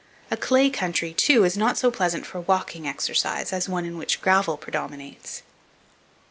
[0.31, 4.19] A clay country, too, is not so pleasant for walking exercise as one in which
[4.19, 5.43] gravel predominates.